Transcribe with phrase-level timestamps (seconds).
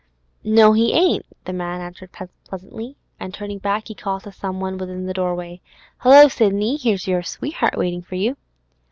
[0.43, 2.09] 'No, he ain't,' the man answered
[2.43, 5.61] pleasantly; and turning back, he called to some one within the doorway;
[5.99, 6.77] 'Hello, Sidney!
[6.77, 8.35] here's your sweetheart waiting for you.